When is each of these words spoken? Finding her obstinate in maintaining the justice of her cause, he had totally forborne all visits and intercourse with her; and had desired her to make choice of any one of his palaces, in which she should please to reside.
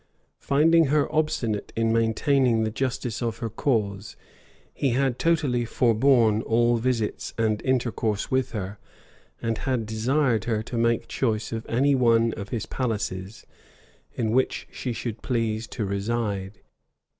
Finding 0.39 0.85
her 0.85 1.13
obstinate 1.13 1.71
in 1.75 1.93
maintaining 1.93 2.63
the 2.63 2.71
justice 2.71 3.21
of 3.21 3.37
her 3.37 3.51
cause, 3.51 4.15
he 4.73 4.89
had 4.93 5.19
totally 5.19 5.63
forborne 5.63 6.41
all 6.41 6.77
visits 6.77 7.35
and 7.37 7.61
intercourse 7.61 8.31
with 8.31 8.51
her; 8.51 8.79
and 9.43 9.59
had 9.59 9.85
desired 9.85 10.45
her 10.45 10.63
to 10.63 10.75
make 10.75 11.07
choice 11.07 11.51
of 11.51 11.67
any 11.69 11.93
one 11.93 12.33
of 12.33 12.49
his 12.49 12.65
palaces, 12.65 13.45
in 14.15 14.31
which 14.31 14.67
she 14.71 14.91
should 14.91 15.21
please 15.21 15.67
to 15.67 15.85
reside. 15.85 16.61